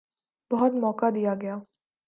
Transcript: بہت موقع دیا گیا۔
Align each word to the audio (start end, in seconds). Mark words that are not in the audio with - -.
بہت 0.51 0.71
موقع 0.73 1.09
دیا 1.15 1.33
گیا۔ 1.41 1.55